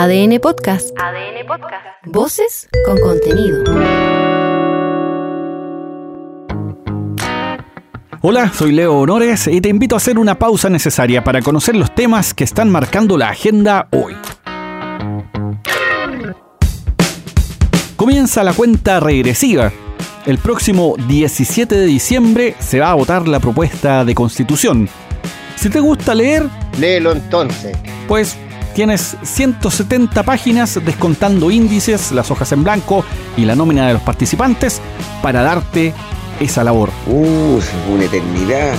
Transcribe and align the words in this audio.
ADN 0.00 0.38
Podcast. 0.38 0.90
ADN 0.96 1.44
Podcast. 1.44 1.84
Voces 2.06 2.68
con 2.86 3.00
contenido. 3.00 3.64
Hola, 8.20 8.52
soy 8.52 8.70
Leo 8.70 8.96
Honores 9.00 9.48
y 9.48 9.60
te 9.60 9.68
invito 9.68 9.96
a 9.96 9.98
hacer 9.98 10.20
una 10.20 10.38
pausa 10.38 10.70
necesaria 10.70 11.24
para 11.24 11.42
conocer 11.42 11.74
los 11.74 11.92
temas 11.96 12.32
que 12.32 12.44
están 12.44 12.70
marcando 12.70 13.18
la 13.18 13.30
agenda 13.30 13.88
hoy. 13.90 14.16
Comienza 17.96 18.44
la 18.44 18.52
cuenta 18.52 19.00
regresiva. 19.00 19.72
El 20.26 20.38
próximo 20.38 20.94
17 21.08 21.74
de 21.74 21.86
diciembre 21.86 22.54
se 22.60 22.78
va 22.78 22.92
a 22.92 22.94
votar 22.94 23.26
la 23.26 23.40
propuesta 23.40 24.04
de 24.04 24.14
constitución. 24.14 24.88
Si 25.56 25.68
te 25.68 25.80
gusta 25.80 26.14
leer, 26.14 26.48
léelo 26.78 27.10
entonces. 27.10 27.76
Pues 28.06 28.38
Tienes 28.78 29.16
170 29.24 30.22
páginas 30.22 30.78
descontando 30.84 31.50
índices, 31.50 32.12
las 32.12 32.30
hojas 32.30 32.52
en 32.52 32.62
blanco 32.62 33.04
y 33.36 33.44
la 33.44 33.56
nómina 33.56 33.88
de 33.88 33.94
los 33.94 34.02
participantes 34.02 34.80
para 35.20 35.42
darte 35.42 35.92
esa 36.38 36.62
labor. 36.62 36.90
Uh, 37.08 37.58
una 37.92 38.04
eternidad. 38.04 38.76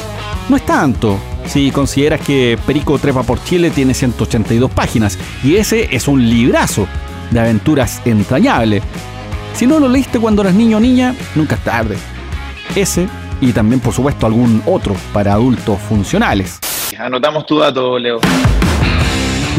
No 0.48 0.55
es 0.55 0.66
tanto. 0.66 1.20
Si 1.48 1.70
consideras 1.72 2.22
que 2.22 2.58
Perico 2.66 2.98
Trepa 2.98 3.23
por 3.23 3.44
Chile 3.44 3.72
tiene 3.72 3.94
182 3.94 4.72
páginas 4.72 5.20
y 5.44 5.58
ese 5.58 5.94
es 5.94 6.08
un 6.08 6.25
librazo 6.30 6.88
de 7.30 7.41
aventuras 7.41 8.02
entrañable. 8.05 8.81
Si 9.53 9.67
no 9.67 9.81
lo 9.81 9.89
leíste 9.89 10.17
cuando 10.17 10.44
eras 10.44 10.53
niño 10.53 10.77
o 10.77 10.80
niña, 10.80 11.13
nunca 11.36 11.55
es 11.55 11.63
tarde. 11.66 11.97
Ese 12.73 13.09
y 13.41 13.52
también 13.52 13.81
por 13.81 13.94
supuesto 13.94 14.25
algún 14.25 14.63
otro 14.66 14.95
para 15.11 15.34
adultos 15.34 15.77
funcionales. 15.77 16.58
Anotamos 16.97 17.45
tu 17.45 17.59
dato, 17.59 18.00
Leo. 18.00 18.22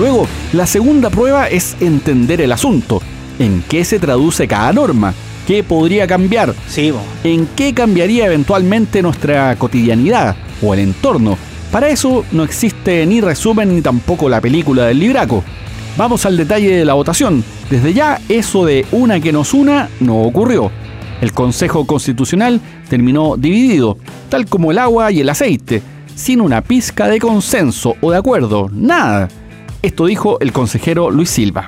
Luego, 0.00 0.26
la 0.54 0.66
segunda 0.66 1.10
prueba 1.10 1.46
es 1.46 1.76
entender 1.78 2.40
el 2.40 2.52
asunto. 2.52 3.02
¿En 3.38 3.62
qué 3.68 3.84
se 3.84 3.98
traduce 3.98 4.48
cada 4.48 4.72
norma? 4.72 5.12
¿Qué 5.46 5.62
podría 5.62 6.06
cambiar? 6.06 6.54
Sí, 6.68 6.90
¿En 7.22 7.46
qué 7.48 7.74
cambiaría 7.74 8.24
eventualmente 8.24 9.02
nuestra 9.02 9.54
cotidianidad 9.56 10.36
o 10.62 10.72
el 10.72 10.80
entorno? 10.80 11.36
Para 11.70 11.90
eso 11.90 12.24
no 12.32 12.44
existe 12.44 13.04
ni 13.04 13.20
resumen 13.20 13.74
ni 13.74 13.82
tampoco 13.82 14.30
la 14.30 14.40
película 14.40 14.86
del 14.86 15.00
libraco. 15.00 15.44
Vamos 15.98 16.24
al 16.24 16.38
detalle 16.38 16.76
de 16.76 16.86
la 16.86 16.94
votación. 16.94 17.44
Desde 17.68 17.92
ya, 17.92 18.18
eso 18.30 18.64
de 18.64 18.86
una 18.92 19.20
que 19.20 19.32
nos 19.32 19.52
una 19.52 19.90
no 20.00 20.22
ocurrió. 20.22 20.70
El 21.20 21.34
Consejo 21.34 21.86
Constitucional 21.86 22.58
terminó 22.88 23.36
dividido, 23.36 23.98
tal 24.30 24.46
como 24.46 24.70
el 24.70 24.78
agua 24.78 25.12
y 25.12 25.20
el 25.20 25.28
aceite, 25.28 25.82
sin 26.14 26.40
una 26.40 26.62
pizca 26.62 27.06
de 27.06 27.18
consenso 27.18 27.96
o 28.00 28.10
de 28.10 28.16
acuerdo, 28.16 28.70
nada. 28.72 29.28
Esto 29.82 30.04
dijo 30.04 30.38
el 30.40 30.52
consejero 30.52 31.10
Luis 31.10 31.30
Silva. 31.30 31.66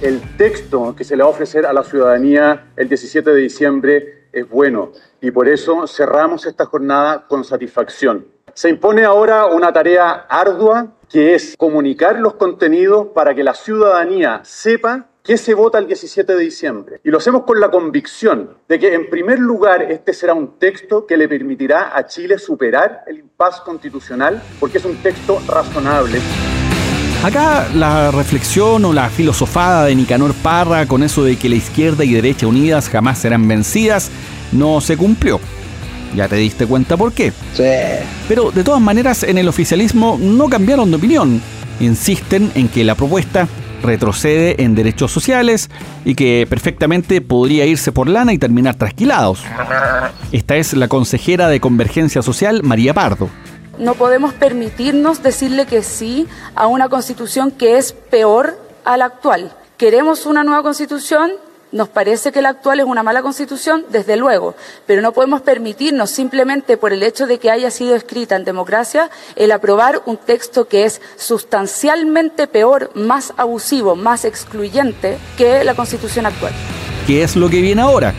El 0.00 0.22
texto 0.38 0.96
que 0.96 1.04
se 1.04 1.16
le 1.16 1.22
va 1.22 1.28
a 1.28 1.32
ofrecer 1.32 1.66
a 1.66 1.72
la 1.74 1.84
ciudadanía 1.84 2.68
el 2.76 2.88
17 2.88 3.30
de 3.30 3.36
diciembre 3.36 4.28
es 4.32 4.48
bueno 4.48 4.92
y 5.20 5.30
por 5.30 5.46
eso 5.46 5.86
cerramos 5.86 6.46
esta 6.46 6.64
jornada 6.64 7.26
con 7.28 7.44
satisfacción. 7.44 8.26
Se 8.54 8.70
impone 8.70 9.04
ahora 9.04 9.44
una 9.48 9.70
tarea 9.70 10.12
ardua 10.30 10.94
que 11.10 11.34
es 11.34 11.54
comunicar 11.58 12.18
los 12.20 12.34
contenidos 12.36 13.08
para 13.14 13.34
que 13.34 13.44
la 13.44 13.52
ciudadanía 13.52 14.40
sepa 14.42 15.08
qué 15.22 15.36
se 15.36 15.52
vota 15.52 15.78
el 15.78 15.88
17 15.88 16.34
de 16.34 16.40
diciembre. 16.42 17.00
Y 17.04 17.10
lo 17.10 17.18
hacemos 17.18 17.42
con 17.42 17.60
la 17.60 17.70
convicción 17.70 18.56
de 18.66 18.78
que, 18.78 18.94
en 18.94 19.10
primer 19.10 19.40
lugar, 19.40 19.82
este 19.82 20.14
será 20.14 20.32
un 20.32 20.58
texto 20.58 21.04
que 21.04 21.18
le 21.18 21.28
permitirá 21.28 21.94
a 21.94 22.06
Chile 22.06 22.38
superar 22.38 23.02
el 23.06 23.18
impasse 23.18 23.60
constitucional, 23.62 24.42
porque 24.58 24.78
es 24.78 24.84
un 24.86 24.96
texto 25.02 25.38
razonable. 25.46 26.18
Acá 27.22 27.66
la 27.74 28.10
reflexión 28.10 28.84
o 28.84 28.92
la 28.92 29.08
filosofada 29.10 29.86
de 29.86 29.94
Nicanor 29.94 30.32
Parra 30.34 30.86
con 30.86 31.02
eso 31.02 31.24
de 31.24 31.36
que 31.36 31.48
la 31.48 31.56
izquierda 31.56 32.04
y 32.04 32.12
derecha 32.12 32.46
unidas 32.46 32.88
jamás 32.88 33.18
serán 33.18 33.48
vencidas 33.48 34.10
no 34.52 34.80
se 34.80 34.96
cumplió. 34.96 35.40
Ya 36.14 36.28
te 36.28 36.36
diste 36.36 36.66
cuenta 36.66 36.96
por 36.96 37.12
qué. 37.12 37.32
Sí. 37.54 37.64
Pero 38.28 38.52
de 38.52 38.62
todas 38.62 38.80
maneras 38.80 39.22
en 39.24 39.38
el 39.38 39.48
oficialismo 39.48 40.18
no 40.20 40.48
cambiaron 40.48 40.90
de 40.90 40.96
opinión. 40.96 41.42
Insisten 41.80 42.52
en 42.54 42.68
que 42.68 42.84
la 42.84 42.94
propuesta 42.94 43.48
retrocede 43.82 44.62
en 44.62 44.74
derechos 44.74 45.12
sociales 45.12 45.68
y 46.04 46.14
que 46.14 46.46
perfectamente 46.48 47.20
podría 47.20 47.66
irse 47.66 47.92
por 47.92 48.08
lana 48.08 48.32
y 48.32 48.38
terminar 48.38 48.76
trasquilados. 48.76 49.42
Esta 50.32 50.56
es 50.56 50.74
la 50.74 50.88
consejera 50.88 51.48
de 51.48 51.60
Convergencia 51.60 52.22
Social, 52.22 52.62
María 52.62 52.94
Pardo. 52.94 53.28
No 53.78 53.94
podemos 53.94 54.32
permitirnos 54.32 55.22
decirle 55.22 55.66
que 55.66 55.82
sí 55.82 56.26
a 56.54 56.66
una 56.66 56.88
constitución 56.88 57.50
que 57.50 57.76
es 57.76 57.92
peor 57.92 58.58
a 58.84 58.96
la 58.96 59.04
actual. 59.04 59.52
Queremos 59.76 60.24
una 60.24 60.44
nueva 60.44 60.62
constitución, 60.62 61.32
nos 61.72 61.88
parece 61.88 62.32
que 62.32 62.40
la 62.40 62.50
actual 62.50 62.80
es 62.80 62.86
una 62.86 63.02
mala 63.02 63.20
constitución, 63.20 63.84
desde 63.90 64.16
luego, 64.16 64.54
pero 64.86 65.02
no 65.02 65.12
podemos 65.12 65.42
permitirnos 65.42 66.10
simplemente 66.10 66.78
por 66.78 66.94
el 66.94 67.02
hecho 67.02 67.26
de 67.26 67.38
que 67.38 67.50
haya 67.50 67.70
sido 67.70 67.94
escrita 67.94 68.36
en 68.36 68.44
democracia 68.44 69.10
el 69.34 69.52
aprobar 69.52 70.00
un 70.06 70.16
texto 70.16 70.68
que 70.68 70.84
es 70.84 71.02
sustancialmente 71.16 72.46
peor, 72.46 72.92
más 72.94 73.34
abusivo, 73.36 73.94
más 73.94 74.24
excluyente 74.24 75.18
que 75.36 75.64
la 75.64 75.74
constitución 75.74 76.24
actual. 76.24 76.54
¿Qué 77.06 77.22
es 77.22 77.36
lo 77.36 77.50
que 77.50 77.60
viene 77.60 77.82
ahora? 77.82 78.14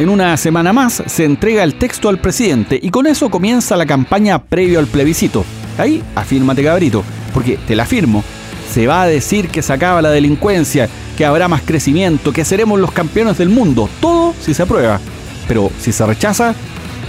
En 0.00 0.08
una 0.08 0.34
semana 0.38 0.72
más 0.72 1.02
se 1.04 1.26
entrega 1.26 1.62
el 1.62 1.74
texto 1.74 2.08
al 2.08 2.18
presidente 2.18 2.80
y 2.82 2.88
con 2.88 3.06
eso 3.06 3.28
comienza 3.28 3.76
la 3.76 3.84
campaña 3.84 4.42
previo 4.42 4.78
al 4.78 4.86
plebiscito. 4.86 5.44
Ahí, 5.76 6.02
afírmate 6.14 6.64
cabrito, 6.64 7.04
porque 7.34 7.58
te 7.58 7.76
la 7.76 7.82
afirmo, 7.82 8.24
se 8.72 8.86
va 8.86 9.02
a 9.02 9.06
decir 9.06 9.50
que 9.50 9.60
se 9.60 9.74
acaba 9.74 10.00
la 10.00 10.08
delincuencia, 10.08 10.88
que 11.18 11.26
habrá 11.26 11.48
más 11.48 11.60
crecimiento, 11.60 12.32
que 12.32 12.46
seremos 12.46 12.80
los 12.80 12.92
campeones 12.92 13.36
del 13.36 13.50
mundo, 13.50 13.90
todo 14.00 14.32
si 14.40 14.54
se 14.54 14.62
aprueba. 14.62 14.98
Pero 15.46 15.70
si 15.78 15.92
se 15.92 16.06
rechaza, 16.06 16.54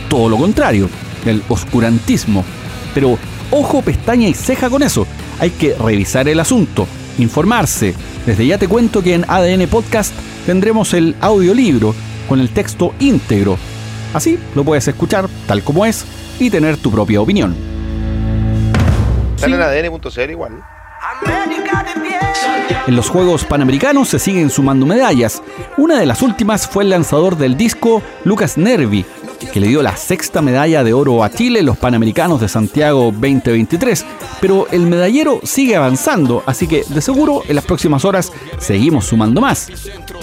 todo 0.09 0.27
lo 0.27 0.35
contrario, 0.35 0.89
el 1.25 1.41
oscurantismo. 1.47 2.43
Pero 2.93 3.17
ojo, 3.51 3.81
pestaña 3.83 4.27
y 4.27 4.33
ceja 4.33 4.69
con 4.69 4.83
eso. 4.83 5.07
Hay 5.39 5.51
que 5.51 5.75
revisar 5.75 6.27
el 6.27 6.41
asunto, 6.41 6.85
informarse. 7.19 7.95
Desde 8.25 8.45
ya 8.45 8.57
te 8.57 8.67
cuento 8.67 9.01
que 9.01 9.13
en 9.13 9.23
ADN 9.29 9.65
Podcast 9.69 10.13
tendremos 10.45 10.93
el 10.93 11.15
audiolibro 11.21 11.95
con 12.31 12.39
el 12.39 12.49
texto 12.49 12.93
íntegro. 12.97 13.57
Así 14.13 14.39
lo 14.55 14.63
puedes 14.63 14.87
escuchar 14.87 15.27
tal 15.47 15.63
como 15.63 15.85
es 15.85 16.05
y 16.39 16.49
tener 16.49 16.77
tu 16.77 16.89
propia 16.89 17.19
opinión. 17.19 17.53
Sale 19.35 19.57
en 19.57 19.61
ADN.cl 19.61 20.29
igual. 20.29 20.63
En 22.87 22.95
los 22.95 23.09
Juegos 23.09 23.43
Panamericanos 23.43 24.07
se 24.07 24.17
siguen 24.17 24.49
sumando 24.49 24.85
medallas. 24.85 25.43
Una 25.75 25.99
de 25.99 26.05
las 26.05 26.21
últimas 26.21 26.69
fue 26.69 26.85
el 26.85 26.91
lanzador 26.91 27.35
del 27.35 27.57
disco 27.57 28.01
Lucas 28.23 28.57
Nervi, 28.57 29.05
que 29.47 29.59
le 29.59 29.67
dio 29.67 29.81
la 29.81 29.95
sexta 29.95 30.41
medalla 30.41 30.83
de 30.83 30.93
oro 30.93 31.23
a 31.23 31.31
Chile 31.31 31.59
en 31.59 31.65
los 31.65 31.77
Panamericanos 31.77 32.39
de 32.39 32.47
Santiago 32.47 33.11
2023. 33.11 34.05
Pero 34.39 34.67
el 34.71 34.81
medallero 34.81 35.39
sigue 35.43 35.75
avanzando, 35.75 36.43
así 36.45 36.67
que 36.67 36.83
de 36.87 37.01
seguro 37.01 37.43
en 37.47 37.55
las 37.55 37.65
próximas 37.65 38.05
horas 38.05 38.31
seguimos 38.59 39.05
sumando 39.05 39.41
más. 39.41 39.69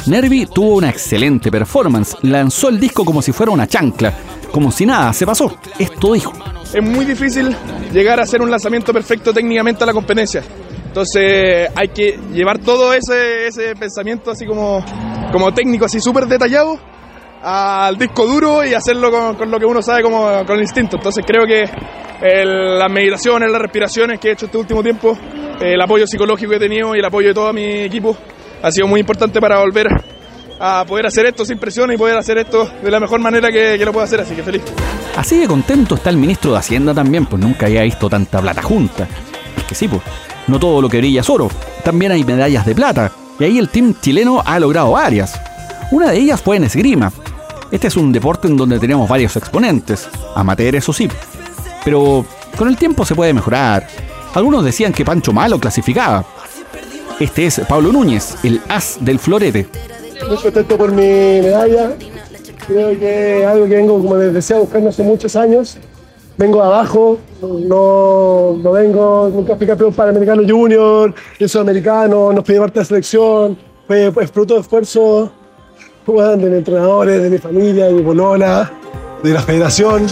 Nervi 0.07 0.47
tuvo 0.47 0.77
una 0.77 0.91
excelente 0.91 1.51
performance, 1.51 2.17
lanzó 2.23 2.69
el 2.69 2.79
disco 2.79 3.05
como 3.05 3.23
si 3.23 3.33
fuera 3.33 3.53
una 3.53 3.67
chancla, 3.67 4.13
como 4.53 4.71
si 4.71 4.87
nada 4.87 5.13
se 5.13 5.27
pasó. 5.27 5.57
Esto 5.79 6.13
dijo. 6.13 6.33
Es 6.73 6.83
muy 6.83 7.05
difícil 7.05 7.55
llegar 7.93 8.21
a 8.21 8.23
hacer 8.23 8.43
un 8.43 8.51
lanzamiento 8.51 8.93
perfecto 8.93 9.33
técnicamente 9.33 9.83
a 9.85 9.87
la 9.87 9.93
competencia. 9.93 10.43
Entonces 10.87 11.69
hay 11.75 11.89
que 11.89 12.19
llevar 12.33 12.59
todo 12.59 12.93
ese, 12.93 13.47
ese 13.47 13.75
pensamiento 13.75 14.31
así 14.31 14.47
como, 14.47 14.85
como 15.33 15.53
técnico, 15.53 15.85
así 15.85 16.01
súper 16.01 16.27
detallado 16.27 16.79
al 17.43 17.97
disco 17.97 18.27
duro 18.27 18.65
y 18.65 18.75
hacerlo 18.75 19.11
con, 19.37 19.51
lo 19.51 19.59
que 19.59 19.67
uno 19.67 19.83
sabe 19.83 20.03
como 20.03 20.45
con 20.45 20.57
el 20.57 20.63
instinto. 20.63 20.97
Entonces 20.97 21.25
creo 21.27 21.47
que 21.47 21.65
las 22.45 22.91
meditaciones, 22.91 23.51
las 23.51 23.61
respiraciones 23.61 24.19
que 24.19 24.29
he 24.29 24.33
hecho 24.33 24.47
este 24.47 24.59
último 24.59 24.83
tiempo, 24.83 25.17
el 25.61 25.81
apoyo 25.81 26.07
psicológico 26.07 26.51
que 26.51 26.57
he 26.57 26.61
tenido 26.61 26.95
y 26.95 26.99
el 26.99 27.05
apoyo 27.05 27.29
de 27.29 27.35
todo 27.35 27.53
mi 27.53 27.65
equipo 27.65 28.17
ha 28.63 28.71
sido 28.71 28.87
muy 28.87 29.01
importante 29.01 29.41
para 29.41 29.59
volver 29.61 29.89
a 30.61 30.85
poder 30.85 31.07
hacer 31.07 31.27
esto 31.27 31.45
sin 31.45 31.59
presión 31.59 31.93
y 31.93 31.97
poder 31.97 32.17
hacer 32.17 32.39
esto 32.39 32.69
de 32.83 32.91
la 32.91 32.99
mejor 32.99 33.21
manera 33.21 33.51
que, 33.51 33.79
lo 33.85 33.93
puedo 33.93 34.05
hacer, 34.05 34.21
así 34.21 34.35
que 34.35 34.43
feliz. 34.43 34.63
Así 35.17 35.39
de 35.39 35.47
contento 35.47 35.95
está 35.95 36.11
el 36.11 36.17
ministro 36.17 36.53
de 36.53 36.59
Hacienda 36.59 36.93
también, 36.93 37.27
pues 37.27 37.41
nunca 37.41 37.67
había 37.67 37.83
visto 37.83 38.09
tanta 38.09 38.41
plata 38.41 38.63
junta. 38.63 39.07
Es 39.57 39.65
que 39.65 39.75
sí, 39.75 39.87
pues, 39.87 40.03
no 40.49 40.59
todo 40.59 40.83
lo 40.83 40.89
que 40.89 40.99
brilla 40.99 41.21
es 41.21 41.31
oro, 41.31 41.49
también 41.85 42.13
hay 42.13 42.25
medallas 42.25 42.67
de 42.67 42.75
plata, 42.75 43.13
y 43.39 43.45
ahí 43.45 43.59
el 43.59 43.69
team 43.69 43.95
chileno 44.01 44.43
ha 44.45 44.59
logrado 44.59 44.93
varias. 44.93 45.41
Una 45.91 46.11
de 46.11 46.19
ellas 46.19 46.41
fue 46.41 46.57
en 46.57 46.65
esgrima, 46.65 47.13
este 47.71 47.89
es 47.89 47.97
un 47.97 48.13
deporte 48.13 48.49
en 48.49 48.57
donde 48.57 48.79
tenemos 48.79 49.09
varios 49.09 49.37
exponentes, 49.37 50.09
amateurs 50.35 50.89
o 50.89 50.93
sí. 50.93 51.09
Pero 51.85 52.25
con 52.57 52.69
el 52.69 52.77
tiempo 52.77 53.05
se 53.05 53.15
puede 53.15 53.35
mejorar. 53.35 53.87
Algunos 54.35 54.65
decían 54.65 54.93
que 54.93 55.05
Pancho 55.05 55.33
Malo 55.33 55.59
clasificaba. 55.59 56.25
Este 57.21 57.47
es 57.47 57.61
Pablo 57.69 57.93
Núñez, 57.93 58.37
el 58.43 58.61
as 58.69 58.99
del 59.01 59.19
florete. 59.19 59.69
Muy 60.27 60.37
contento 60.37 60.79
por 60.79 60.93
mi 60.93 61.03
medalla. 61.43 61.93
Creo 62.67 62.99
que 62.99 63.45
algo 63.45 63.67
que 63.67 63.77
vengo 63.77 63.99
como 63.99 64.17
les 64.17 64.33
decía 64.33 64.59
buscando 64.59 64.91
hace 64.91 65.03
muchos 65.03 65.37
años. 65.37 65.79
vengo 66.37 66.61
de 66.61 66.67
abajo, 66.67 67.19
no, 67.43 68.57
no 68.63 68.73
vengo, 68.73 69.31
nunca 69.35 69.57
fui 69.57 69.67
campeón 69.67 69.93
panamericano 69.93 70.43
junior, 70.49 71.13
yo 71.39 71.49
soy 71.49 71.63
americano, 71.63 72.33
no 72.33 72.45
fui 72.45 72.57
parte 72.57 72.75
de 72.75 72.81
la 72.81 72.85
selección, 72.85 73.59
fue 73.89 74.13
fruto 74.29 74.55
de 74.55 74.61
esfuerzo 74.61 75.33
de 76.13 76.37
mis 76.39 76.59
entrenadores, 76.59 77.23
de 77.23 77.29
mi 77.29 77.39
familia, 77.39 77.87
de 77.87 77.93
mi 77.93 78.03
de 78.03 79.35
la 79.35 79.43
federación. 79.43 80.07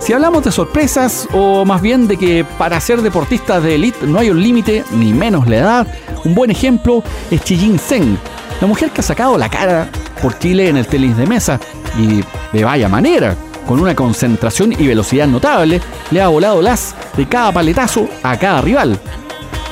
Si 0.00 0.12
hablamos 0.12 0.44
de 0.44 0.52
sorpresas, 0.52 1.26
o 1.32 1.64
más 1.64 1.80
bien 1.80 2.06
de 2.06 2.18
que 2.18 2.44
para 2.58 2.78
ser 2.80 3.00
deportistas 3.00 3.62
de 3.62 3.76
élite 3.76 4.06
no 4.06 4.18
hay 4.18 4.28
un 4.30 4.42
límite, 4.42 4.84
ni 4.92 5.14
menos 5.14 5.48
la 5.48 5.56
edad, 5.56 5.86
un 6.24 6.34
buen 6.34 6.50
ejemplo 6.50 7.02
es 7.30 7.42
Chi 7.42 7.78
Zeng, 7.78 8.18
la 8.60 8.66
mujer 8.66 8.90
que 8.90 9.00
ha 9.00 9.04
sacado 9.04 9.38
la 9.38 9.48
cara 9.48 9.88
por 10.20 10.38
Chile 10.38 10.68
en 10.68 10.76
el 10.76 10.86
tenis 10.86 11.16
de 11.16 11.26
mesa, 11.26 11.58
y 11.98 12.22
de 12.52 12.64
vaya 12.64 12.88
manera, 12.88 13.34
con 13.66 13.80
una 13.80 13.94
concentración 13.94 14.72
y 14.72 14.86
velocidad 14.86 15.26
notable, 15.26 15.80
le 16.10 16.20
ha 16.20 16.28
volado 16.28 16.60
las 16.60 16.94
de 17.16 17.26
cada 17.26 17.50
paletazo 17.50 18.06
a 18.22 18.38
cada 18.38 18.60
rival. 18.60 18.98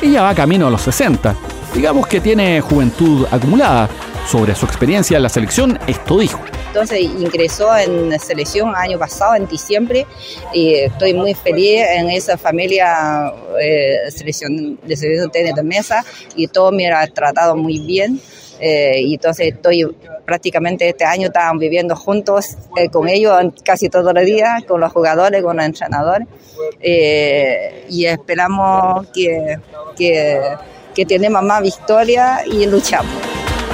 Ella 0.01 0.23
va 0.23 0.35
camino 0.35 0.69
a 0.69 0.71
los 0.71 0.81
60, 0.83 1.35
digamos 1.75 2.07
que 2.07 2.21
tiene 2.21 2.61
juventud 2.63 3.27
acumulada. 3.31 3.89
Sobre 4.31 4.55
su 4.55 4.67
experiencia 4.67 5.17
en 5.17 5.23
la 5.23 5.31
selección, 5.31 5.79
esto 5.87 6.19
dijo. 6.19 6.39
Entonces 6.67 7.01
ingresó 7.01 7.75
en 7.75 8.11
la 8.11 8.19
selección 8.19 8.77
año 8.77 8.99
pasado, 8.99 9.35
en 9.35 9.49
diciembre, 9.49 10.07
y 10.53 10.75
estoy 10.75 11.15
muy 11.15 11.33
feliz 11.33 11.81
en 11.97 12.11
esa 12.11 12.37
familia 12.37 13.33
eh, 13.59 14.11
selección 14.11 14.79
de 14.83 14.97
selección 14.97 15.31
de 15.33 15.63
mesa 15.63 16.05
y 16.37 16.47
todo 16.47 16.71
me 16.73 16.93
ha 16.93 17.07
tratado 17.07 17.57
muy 17.57 17.79
bien. 17.79 18.21
Eh, 18.61 19.01
y 19.01 19.15
entonces 19.15 19.55
estoy 19.55 19.87
prácticamente 20.27 20.87
este 20.87 21.05
año 21.07 21.29
estamos 21.29 21.59
viviendo 21.59 21.97
juntos 21.97 22.59
eh, 22.77 22.91
con 22.91 23.09
ellos 23.09 23.33
casi 23.65 23.89
todos 23.89 24.13
los 24.13 24.25
días, 24.27 24.63
con 24.65 24.81
los 24.81 24.93
jugadores, 24.93 25.43
con 25.43 25.57
los 25.57 25.65
entrenadores. 25.65 26.29
Eh, 26.81 27.87
y 27.89 28.05
esperamos 28.05 29.07
que, 29.09 29.57
que, 29.97 30.39
que 30.95 31.07
tenemos 31.07 31.43
más 31.43 31.63
victoria 31.63 32.43
y 32.45 32.67
luchamos. 32.67 33.28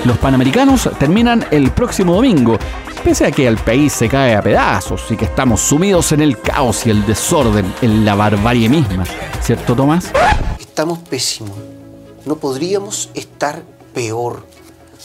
Los 0.05 0.19
Panamericanos 0.19 0.91
terminan 0.99 1.47
el 1.51 1.71
próximo 1.71 2.15
domingo. 2.15 2.59
Pese 3.03 3.25
a 3.25 3.31
que 3.31 3.47
el 3.47 3.56
país 3.56 3.93
se 3.93 4.06
cae 4.06 4.35
a 4.37 4.43
pedazos 4.43 5.11
y 5.11 5.17
que 5.17 5.25
estamos 5.25 5.62
sumidos 5.62 6.12
en 6.12 6.21
el 6.21 6.39
caos 6.39 6.87
y 6.87 6.91
el 6.91 7.06
desorden, 7.06 7.73
en 7.81 8.05
la 8.05 8.15
barbarie 8.15 8.69
misma. 8.69 9.05
¿Cierto, 9.41 9.75
Tomás? 9.75 10.11
Estamos 10.59 10.99
pésimos. 10.99 11.56
No 12.27 12.37
podríamos 12.37 13.09
estar 13.15 13.62
peor. 13.95 14.47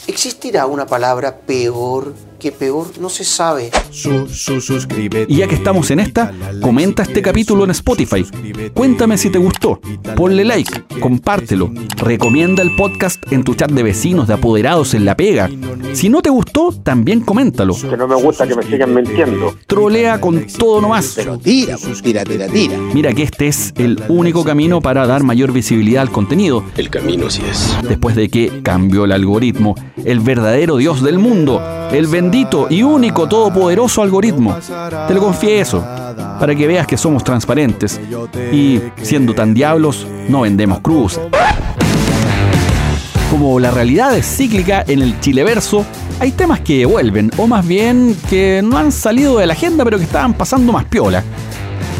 ¿Existirá 0.06 0.66
una 0.66 0.84
palabra 0.84 1.34
peor 1.34 2.14
que 2.40 2.50
peor 2.50 2.86
no 2.98 3.08
se 3.08 3.22
sabe. 3.22 3.70
y 5.28 5.36
ya 5.36 5.46
que 5.46 5.54
estamos 5.54 5.90
en 5.90 6.00
esta, 6.00 6.32
comenta 6.60 7.02
este 7.02 7.22
capítulo 7.22 7.64
en 7.64 7.70
Spotify. 7.70 8.24
Cuéntame 8.74 9.18
si 9.18 9.30
te 9.30 9.38
gustó. 9.38 9.78
Ponle 10.16 10.44
like, 10.44 10.84
compártelo. 11.00 11.70
Recomienda 11.98 12.62
el 12.62 12.74
podcast 12.74 13.22
en 13.30 13.44
tu 13.44 13.54
chat 13.54 13.70
de 13.70 13.82
vecinos, 13.82 14.26
de 14.26 14.34
apoderados 14.34 14.94
en 14.94 15.04
la 15.04 15.16
pega. 15.16 15.50
Si 15.92 16.08
no 16.08 16.22
te 16.22 16.30
gustó, 16.30 16.72
también 16.72 17.20
coméntalo. 17.20 17.74
Que 17.74 17.96
no 17.96 18.08
me 18.08 18.14
gusta 18.14 18.48
que 18.48 18.56
me 18.56 18.62
sigan 18.62 18.94
mintiendo. 18.94 19.54
Trolea 19.66 20.20
con 20.20 20.46
todo 20.46 20.80
nomás. 20.80 21.12
Pero 21.14 21.38
tira, 21.38 21.76
tira, 22.02 22.24
tira, 22.24 22.48
tira. 22.48 22.76
Mira 22.94 23.12
que 23.12 23.24
este 23.24 23.48
es 23.48 23.74
el 23.76 24.02
único 24.08 24.44
camino 24.44 24.80
para 24.80 25.06
dar 25.06 25.22
mayor 25.24 25.52
visibilidad 25.52 26.02
al 26.02 26.10
contenido. 26.10 26.64
El 26.76 26.88
camino 26.88 27.28
sí 27.28 27.42
es. 27.48 27.76
Después 27.86 28.16
de 28.16 28.30
que 28.30 28.62
cambió 28.62 29.04
el 29.04 29.12
algoritmo, 29.12 29.74
el 30.04 30.20
verdadero 30.20 30.78
Dios 30.78 31.02
del 31.02 31.18
mundo, 31.18 31.60
el 31.92 32.06
bendito 32.30 32.68
y 32.70 32.84
único 32.84 33.28
todopoderoso 33.28 34.02
algoritmo. 34.02 34.56
Te 35.08 35.14
lo 35.14 35.20
confieso, 35.20 35.84
para 36.38 36.54
que 36.54 36.64
veas 36.68 36.86
que 36.86 36.96
somos 36.96 37.24
transparentes 37.24 38.00
y, 38.52 38.80
siendo 39.02 39.34
tan 39.34 39.52
diablos, 39.52 40.06
no 40.28 40.42
vendemos 40.42 40.78
cruces. 40.78 41.20
Como 43.32 43.58
la 43.58 43.72
realidad 43.72 44.16
es 44.16 44.26
cíclica 44.26 44.84
en 44.86 45.02
el 45.02 45.18
Chileverso, 45.18 45.84
hay 46.20 46.30
temas 46.30 46.60
que 46.60 46.86
vuelven, 46.86 47.32
o 47.36 47.48
más 47.48 47.66
bien 47.66 48.16
que 48.28 48.62
no 48.62 48.78
han 48.78 48.92
salido 48.92 49.38
de 49.38 49.48
la 49.48 49.54
agenda 49.54 49.82
pero 49.82 49.98
que 49.98 50.04
estaban 50.04 50.34
pasando 50.34 50.72
más 50.72 50.84
piola. 50.84 51.24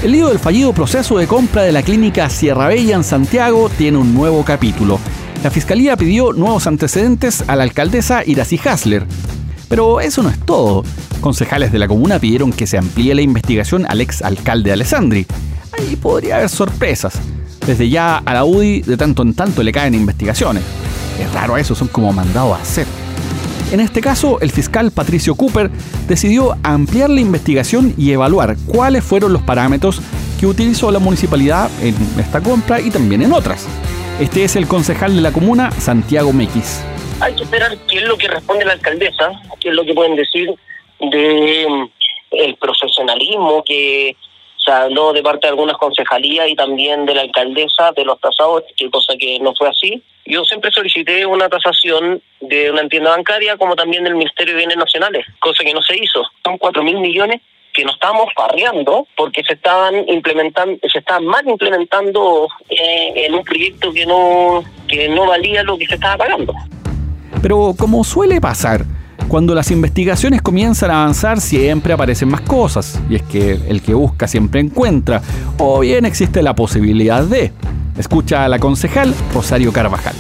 El 0.05 0.13
lío 0.13 0.29
del 0.29 0.39
fallido 0.39 0.73
proceso 0.73 1.19
de 1.19 1.27
compra 1.27 1.63
de 1.63 1.73
la 1.73 1.83
clínica 1.83 2.31
Sierra 2.31 2.69
Bella 2.69 2.95
en 2.95 3.03
Santiago 3.03 3.69
tiene 3.69 3.99
un 3.99 4.15
nuevo 4.15 4.45
capítulo. 4.45 5.01
La 5.43 5.51
fiscalía 5.51 5.97
pidió 5.97 6.33
nuevos 6.33 6.69
antecedentes 6.69 7.43
a 7.49 7.57
la 7.57 7.65
alcaldesa 7.65 8.23
Iracy 8.25 8.61
Hasler, 8.65 9.07
pero 9.71 10.01
eso 10.01 10.23
no 10.23 10.29
es 10.29 10.39
todo. 10.41 10.85
Concejales 11.21 11.71
de 11.71 11.79
la 11.79 11.87
comuna 11.87 12.19
pidieron 12.19 12.53
que 12.53 12.67
se 12.67 12.77
amplíe 12.77 13.15
la 13.15 13.23
investigación 13.23 13.87
al 13.89 14.01
ex 14.01 14.21
alcalde 14.21 14.73
Alessandri. 14.73 15.27
Ahí 15.79 15.95
podría 15.95 16.37
haber 16.37 16.49
sorpresas. 16.49 17.15
Desde 17.65 17.89
ya 17.89 18.19
a 18.19 18.35
la 18.35 18.45
UDI 18.45 18.83
de 18.83 18.97
tanto 18.97 19.23
en 19.23 19.33
tanto 19.33 19.63
le 19.63 19.71
caen 19.71 19.95
investigaciones. 19.95 20.65
Es 21.21 21.33
raro 21.33 21.57
eso, 21.57 21.77
son 21.77 21.87
como 21.87 22.13
mandados 22.13 22.59
a 22.59 22.63
hacer. 22.63 22.87
En 23.71 23.79
este 23.79 24.01
caso, 24.01 24.41
el 24.41 24.51
fiscal 24.51 24.91
Patricio 24.91 25.37
Cooper 25.37 25.71
decidió 26.09 26.57
ampliar 26.65 27.09
la 27.09 27.21
investigación 27.21 27.95
y 27.97 28.11
evaluar 28.11 28.57
cuáles 28.67 29.05
fueron 29.05 29.33
los 29.33 29.43
parámetros 29.43 30.03
que 30.41 30.49
utilizó 30.49 30.91
la 30.91 30.99
municipalidad 30.99 31.71
en 31.81 31.95
esta 32.19 32.41
compra 32.41 32.81
y 32.81 32.91
también 32.91 33.23
en 33.23 33.33
otras. 33.33 33.67
Este 34.19 34.43
es 34.43 34.57
el 34.57 34.67
concejal 34.67 35.15
de 35.15 35.21
la 35.21 35.31
comuna, 35.31 35.71
Santiago 35.79 36.33
Mequis 36.33 36.81
hay 37.21 37.35
que 37.35 37.43
esperar 37.43 37.77
qué 37.89 37.99
es 37.99 38.05
lo 38.05 38.17
que 38.17 38.29
responde 38.29 38.65
la 38.65 38.73
alcaldesa, 38.73 39.33
qué 39.61 39.69
es 39.69 39.75
lo 39.75 39.85
que 39.85 39.95
pueden 39.95 40.17
decir 40.17 40.55
de 40.99 41.67
mm, 41.69 41.91
el 42.33 42.57
profesionalismo 42.57 43.63
que 43.65 44.17
se 44.65 44.71
habló 44.71 45.13
de 45.13 45.23
parte 45.23 45.47
de 45.47 45.51
algunas 45.51 45.77
concejalías 45.77 46.49
y 46.49 46.55
también 46.55 47.07
de 47.07 47.15
la 47.15 47.23
alcaldesa 47.23 47.93
de 47.93 48.05
los 48.05 48.21
tasados, 48.21 48.65
que 48.77 48.91
cosa 48.91 49.15
que 49.19 49.39
no 49.41 49.55
fue 49.57 49.69
así. 49.69 50.03
Yo 50.27 50.45
siempre 50.45 50.71
solicité 50.71 51.25
una 51.27 51.49
tasación 51.49 52.23
de 52.41 52.71
una 52.71 52.87
tienda 52.89 53.11
bancaria 53.11 53.57
como 53.57 53.75
también 53.75 54.05
del 54.05 54.15
Ministerio 54.15 54.55
de 54.55 54.59
Bienes 54.59 54.77
Nacionales, 54.77 55.27
cosa 55.41 55.65
que 55.65 55.73
no 55.73 55.83
se 55.83 55.97
hizo. 55.97 56.23
Son 56.45 56.59
cuatro 56.59 56.83
mil 56.83 57.01
millones 57.01 57.41
que 57.73 57.85
no 57.85 57.93
estábamos 57.93 58.27
parreando 58.35 59.07
porque 59.17 59.43
se 59.45 59.55
estaban 59.55 60.09
implementando, 60.09 60.77
se 60.91 60.99
estaban 60.99 61.25
mal 61.25 61.49
implementando 61.49 62.49
eh, 62.69 63.13
en 63.15 63.35
un 63.35 63.45
proyecto 63.45 63.93
que 63.93 64.05
no 64.05 64.63
que 64.89 65.09
no 65.09 65.27
valía 65.27 65.63
lo 65.63 65.79
que 65.79 65.87
se 65.87 65.95
estaba 65.95 66.17
pagando. 66.19 66.53
Pero 67.43 67.75
como 67.77 68.05
suele 68.05 68.41
pasar, 68.41 68.85
cuando 69.29 69.55
las 69.55 69.71
investigaciones 69.71 70.43
comienzan 70.43 70.91
a 70.91 71.03
avanzar 71.03 71.41
siempre 71.41 71.93
aparecen 71.93 72.29
más 72.29 72.41
cosas, 72.41 73.01
y 73.09 73.17
es 73.17 73.23
que 73.23 73.53
el 73.53 73.81
que 73.81 73.95
busca 73.95 74.27
siempre 74.27 74.61
encuentra, 74.61 75.23
o 75.59 75.81
bien 75.81 76.05
existe 76.05 76.43
la 76.43 76.55
posibilidad 76.55 77.23
de. 77.23 77.53
Escucha 77.97 78.45
a 78.45 78.49
la 78.49 78.59
concejal 78.59 79.15
Rosario 79.33 79.73
Carvajal. 79.73 80.15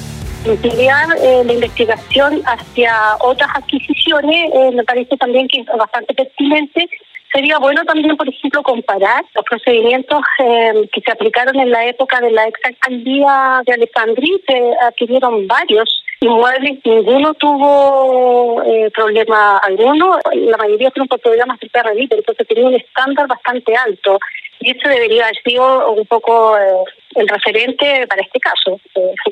Ampliar 0.46 1.08
eh, 1.20 1.42
la 1.44 1.52
investigación 1.52 2.40
hacia 2.44 2.94
otras 3.20 3.50
adquisiciones 3.54 4.50
eh, 4.54 4.70
me 4.74 4.84
parece 4.84 5.16
también 5.16 5.48
que 5.48 5.60
es 5.60 5.66
bastante 5.78 6.14
pertinente 6.14 6.88
Sería 7.32 7.58
bueno 7.58 7.84
también, 7.84 8.16
por 8.16 8.28
ejemplo, 8.28 8.62
comparar 8.62 9.24
los 9.34 9.44
procedimientos 9.44 10.20
eh, 10.40 10.88
que 10.92 11.00
se 11.00 11.12
aplicaron 11.12 11.58
en 11.60 11.70
la 11.70 11.86
época 11.86 12.20
de 12.20 12.32
la 12.32 12.48
ex 12.48 12.58
alcaldía 12.64 13.62
de 13.64 13.72
Alejandrí. 13.72 14.42
Se 14.48 14.72
adquirieron 14.82 15.46
varios 15.46 16.02
inmuebles, 16.20 16.80
ninguno 16.84 17.32
tuvo 17.34 18.62
eh, 18.64 18.90
problema 18.90 19.58
alguno. 19.58 20.18
La 20.34 20.56
mayoría 20.56 20.90
fueron 20.90 21.06
por 21.06 21.20
programas 21.20 21.60
del 21.60 21.70
PRD, 21.70 22.08
entonces 22.10 22.48
tenía 22.48 22.66
un 22.66 22.74
estándar 22.74 23.28
bastante 23.28 23.76
alto. 23.76 24.18
Y 24.58 24.72
eso 24.72 24.88
debería 24.88 25.24
haber 25.24 25.40
sido 25.44 25.92
un 25.92 26.04
poco 26.06 26.58
eh, 26.58 26.62
el 27.14 27.28
referente 27.28 28.06
para 28.08 28.22
este 28.22 28.40
caso. 28.40 28.80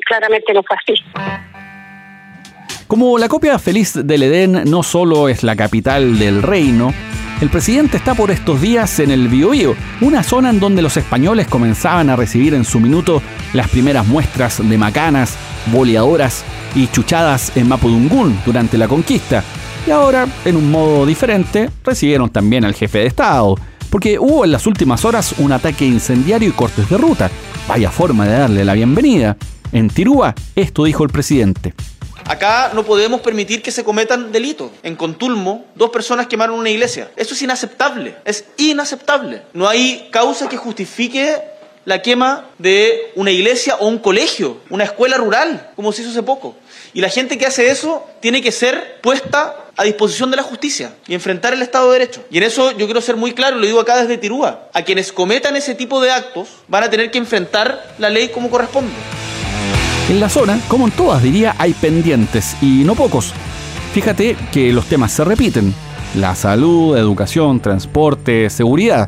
claramente 0.05 0.53
no 0.53 0.63
fue 0.63 0.77
así. 0.77 0.93
Como 2.87 3.19
la 3.19 3.27
copia 3.27 3.59
feliz 3.59 3.93
del 3.93 4.23
Edén 4.23 4.63
no 4.63 4.83
solo 4.83 5.29
es 5.29 5.43
la 5.43 5.55
capital 5.55 6.17
del 6.17 6.41
reino, 6.41 6.91
el 7.41 7.49
presidente 7.49 7.95
está 7.95 8.15
por 8.15 8.31
estos 8.31 8.59
días 8.59 8.99
en 8.99 9.11
el 9.11 9.29
Biobío, 9.29 9.75
una 10.01 10.23
zona 10.23 10.49
en 10.49 10.59
donde 10.59 10.81
los 10.81 10.97
españoles 10.97 11.47
comenzaban 11.47 12.09
a 12.09 12.17
recibir 12.17 12.53
en 12.53 12.65
su 12.65 12.81
minuto 12.81 13.21
las 13.53 13.69
primeras 13.69 14.05
muestras 14.05 14.61
de 14.67 14.77
macanas, 14.77 15.37
boleadoras 15.71 16.43
y 16.75 16.87
chuchadas 16.87 17.55
en 17.55 17.69
Mapudungún 17.69 18.37
durante 18.45 18.77
la 18.77 18.89
conquista. 18.89 19.43
Y 19.87 19.91
ahora, 19.91 20.27
en 20.43 20.57
un 20.57 20.69
modo 20.69 21.05
diferente, 21.05 21.69
recibieron 21.85 22.29
también 22.29 22.65
al 22.65 22.75
jefe 22.75 22.99
de 22.99 23.07
Estado, 23.07 23.57
porque 23.89 24.19
hubo 24.19 24.43
en 24.43 24.51
las 24.51 24.67
últimas 24.67 25.05
horas 25.05 25.35
un 25.37 25.53
ataque 25.53 25.85
incendiario 25.85 26.49
y 26.49 26.53
cortes 26.53 26.89
de 26.89 26.97
ruta. 26.97 27.31
Vaya 27.67 27.89
forma 27.89 28.25
de 28.25 28.37
darle 28.37 28.65
la 28.65 28.73
bienvenida. 28.73 29.37
En 29.71 29.87
Tirúa, 29.87 30.35
esto 30.55 30.83
dijo 30.83 31.05
el 31.05 31.09
presidente. 31.09 31.73
Acá 32.29 32.69
no 32.75 32.85
podemos 32.85 33.21
permitir 33.21 33.63
que 33.63 33.71
se 33.71 33.83
cometan 33.83 34.31
delitos. 34.31 34.69
En 34.83 34.95
Contulmo, 34.95 35.65
dos 35.73 35.89
personas 35.89 36.27
quemaron 36.27 36.59
una 36.59 36.69
iglesia. 36.69 37.09
Eso 37.15 37.33
es 37.33 37.41
inaceptable. 37.41 38.17
Es 38.23 38.45
inaceptable. 38.57 39.41
No 39.53 39.67
hay 39.67 40.09
causa 40.11 40.47
que 40.47 40.55
justifique 40.55 41.41
la 41.85 42.03
quema 42.03 42.45
de 42.59 43.11
una 43.15 43.31
iglesia 43.31 43.77
o 43.77 43.87
un 43.87 43.97
colegio, 43.97 44.57
una 44.69 44.83
escuela 44.83 45.17
rural, 45.17 45.71
como 45.75 45.91
se 45.91 46.03
hizo 46.03 46.11
hace 46.11 46.21
poco. 46.21 46.55
Y 46.93 47.01
la 47.01 47.09
gente 47.09 47.39
que 47.39 47.47
hace 47.47 47.71
eso 47.71 48.05
tiene 48.19 48.43
que 48.43 48.51
ser 48.51 48.99
puesta 49.01 49.55
a 49.75 49.83
disposición 49.83 50.29
de 50.29 50.37
la 50.37 50.43
justicia 50.43 50.93
y 51.07 51.15
enfrentar 51.15 51.53
el 51.53 51.63
Estado 51.63 51.91
de 51.91 51.97
Derecho. 51.97 52.23
Y 52.29 52.37
en 52.37 52.43
eso 52.43 52.69
yo 52.73 52.85
quiero 52.85 53.01
ser 53.01 53.15
muy 53.15 53.33
claro, 53.33 53.55
lo 53.55 53.65
digo 53.65 53.79
acá 53.79 53.99
desde 53.99 54.19
Tirúa, 54.19 54.69
a 54.71 54.83
quienes 54.83 55.11
cometan 55.11 55.55
ese 55.55 55.73
tipo 55.73 55.99
de 55.99 56.11
actos 56.11 56.49
van 56.67 56.83
a 56.83 56.91
tener 56.91 57.09
que 57.09 57.17
enfrentar 57.17 57.95
la 57.97 58.11
ley 58.11 58.29
como 58.29 58.51
corresponde. 58.51 58.93
En 60.09 60.19
la 60.19 60.27
zona, 60.27 60.59
como 60.67 60.85
en 60.87 60.91
todas 60.91 61.21
diría, 61.21 61.55
hay 61.59 61.73
pendientes 61.73 62.57
y 62.63 62.83
no 62.83 62.95
pocos. 62.95 63.31
Fíjate 63.93 64.35
que 64.51 64.73
los 64.73 64.87
temas 64.87 65.11
se 65.11 65.23
repiten. 65.23 65.71
La 66.15 66.33
salud, 66.33 66.97
educación, 66.97 67.59
transporte, 67.59 68.49
seguridad. 68.49 69.07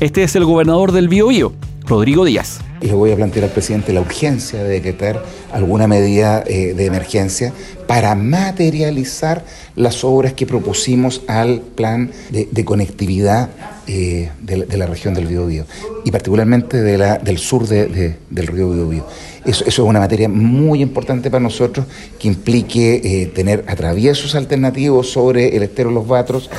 Este 0.00 0.22
es 0.22 0.34
el 0.36 0.46
gobernador 0.46 0.92
del 0.92 1.08
Biobío, 1.08 1.52
Rodrigo 1.84 2.24
Díaz. 2.24 2.60
Y 2.80 2.86
le 2.86 2.94
voy 2.94 3.12
a 3.12 3.16
plantear 3.16 3.44
al 3.44 3.50
presidente 3.50 3.92
la 3.92 4.00
urgencia 4.00 4.62
de 4.62 4.70
decretar 4.70 5.22
alguna 5.52 5.86
medida 5.86 6.42
eh, 6.46 6.72
de 6.72 6.86
emergencia 6.86 7.52
para 7.86 8.14
materializar 8.14 9.44
las 9.76 10.02
obras 10.02 10.32
que 10.32 10.46
propusimos 10.46 11.20
al 11.28 11.60
plan 11.60 12.10
de, 12.30 12.64
conectividad 12.64 13.50
eh, 13.88 14.30
de, 14.40 14.76
la 14.76 14.86
región 14.86 15.14
del 15.14 15.26
Biobío 15.26 15.64
y 16.04 16.10
particularmente 16.10 16.82
de 16.82 16.98
la, 16.98 17.18
del 17.18 17.38
sur 17.38 17.66
del 17.66 18.46
río 18.46 18.70
Biobío. 18.70 19.06
Eso, 19.44 19.64
eso, 19.64 19.82
es 19.82 19.88
una 19.88 19.98
materia 19.98 20.28
muy 20.28 20.82
importante 20.82 21.30
para 21.30 21.42
nosotros 21.42 21.86
que 22.18 22.28
implique 22.28 23.00
eh, 23.02 23.26
tener 23.26 23.64
atraviesos 23.66 24.34
alternativos 24.34 25.10
sobre 25.10 25.56
el 25.56 25.62
estero 25.62 25.90
Los 25.90 26.06
Batros. 26.06 26.50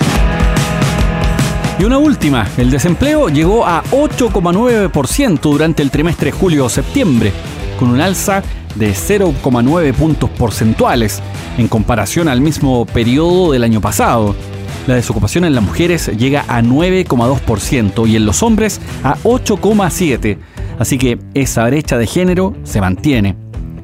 Y 1.80 1.84
una 1.84 1.98
última, 1.98 2.48
el 2.58 2.72
desempleo 2.72 3.30
llegó 3.30 3.66
a 3.66 3.84
8,9% 3.92 5.40
durante 5.40 5.82
el 5.82 5.92
trimestre 5.92 6.32
julio-septiembre, 6.32 7.32
con 7.80 7.92
un 7.92 8.02
alza 8.02 8.44
de 8.76 8.92
0,9 8.92 9.94
puntos 9.94 10.30
porcentuales 10.32 11.22
en 11.58 11.68
comparación 11.68 12.28
al 12.28 12.42
mismo 12.42 12.86
periodo 12.86 13.52
del 13.52 13.64
año 13.64 13.82
pasado. 13.82 14.36
La 14.90 14.96
desocupación 14.96 15.46
en 15.46 15.54
las 15.54 15.64
mujeres 15.64 16.08
llega 16.18 16.46
a 16.48 16.64
9,2% 16.64 18.10
y 18.10 18.16
en 18.16 18.26
los 18.26 18.42
hombres 18.42 18.82
a 19.04 19.18
8,7%, 19.18 20.40
así 20.80 20.98
que 20.98 21.20
esa 21.36 21.64
brecha 21.68 22.00
de 22.00 22.08
género 22.08 22.56
se 22.64 22.82
mantiene. 22.82 23.38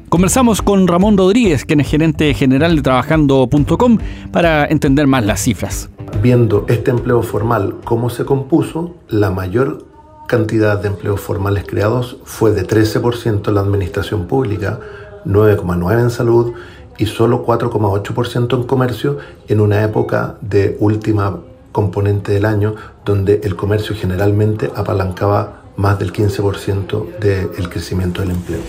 Conversamos 0.08 0.62
con 0.62 0.88
Ramón 0.88 1.16
Rodríguez, 1.16 1.64
quien 1.64 1.78
es 1.78 1.88
gerente 1.88 2.34
general 2.34 2.74
de 2.74 2.82
trabajando.com, 2.82 3.98
para 4.32 4.66
entender 4.66 5.06
más 5.06 5.24
las 5.24 5.40
cifras 5.40 5.90
viendo 6.20 6.64
este 6.68 6.90
empleo 6.90 7.22
formal 7.22 7.76
cómo 7.84 8.10
se 8.10 8.24
compuso, 8.24 8.96
la 9.08 9.30
mayor 9.30 9.86
cantidad 10.26 10.80
de 10.80 10.88
empleos 10.88 11.20
formales 11.20 11.64
creados 11.68 12.16
fue 12.24 12.50
de 12.50 12.66
13% 12.66 13.46
en 13.46 13.54
la 13.54 13.60
administración 13.60 14.26
pública, 14.26 14.80
9,9% 15.24 16.00
en 16.00 16.10
salud 16.10 16.54
y 16.98 17.06
solo 17.06 17.44
4,8% 17.44 18.56
en 18.56 18.62
comercio 18.64 19.18
en 19.48 19.60
una 19.60 19.82
época 19.82 20.36
de 20.40 20.76
última 20.80 21.38
componente 21.72 22.32
del 22.32 22.46
año 22.46 22.74
donde 23.04 23.40
el 23.44 23.54
comercio 23.54 23.94
generalmente 23.94 24.70
apalancaba 24.74 25.62
más 25.76 25.98
del 25.98 26.12
15% 26.12 27.18
del 27.18 27.68
crecimiento 27.68 28.22
del 28.22 28.30
empleo. 28.30 28.60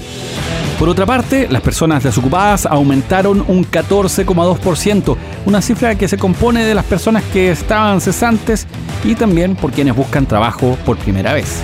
Por 0.77 0.89
otra 0.89 1.05
parte, 1.05 1.47
las 1.49 1.61
personas 1.61 2.03
desocupadas 2.03 2.65
aumentaron 2.65 3.43
un 3.47 3.65
14,2%, 3.65 5.17
una 5.45 5.61
cifra 5.61 5.95
que 5.95 6.07
se 6.07 6.17
compone 6.17 6.65
de 6.65 6.75
las 6.75 6.85
personas 6.85 7.23
que 7.33 7.49
estaban 7.49 7.99
cesantes 7.99 8.67
y 9.03 9.15
también 9.15 9.55
por 9.55 9.71
quienes 9.71 9.95
buscan 9.95 10.25
trabajo 10.27 10.77
por 10.85 10.97
primera 10.97 11.33
vez. 11.33 11.63